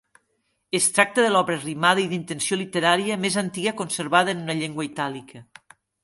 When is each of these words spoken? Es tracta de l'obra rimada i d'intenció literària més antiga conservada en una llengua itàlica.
Es 0.77 0.85
tracta 0.93 1.25
de 1.25 1.33
l'obra 1.33 1.57
rimada 1.59 2.01
i 2.03 2.05
d'intenció 2.13 2.57
literària 2.61 3.17
més 3.25 3.37
antiga 3.41 3.73
conservada 3.83 4.35
en 4.37 4.41
una 4.47 4.55
llengua 4.63 4.87
itàlica. 4.89 5.43